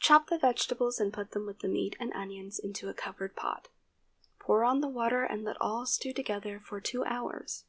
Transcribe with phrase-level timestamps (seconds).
[0.00, 3.68] Chop the vegetables and put them with the meat and onions into a covered pot.
[4.38, 7.66] Pour on the water and let all stew together for two hours.